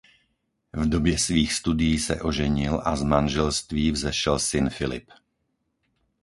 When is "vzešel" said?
3.91-4.39